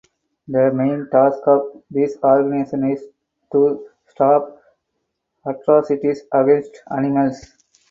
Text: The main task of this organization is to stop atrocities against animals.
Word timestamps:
The 0.47 0.71
main 0.73 1.09
task 1.11 1.41
of 1.45 1.83
this 1.91 2.17
organization 2.23 2.89
is 2.89 3.03
to 3.51 3.87
stop 4.07 4.59
atrocities 5.45 6.21
against 6.33 6.81
animals. 6.89 7.45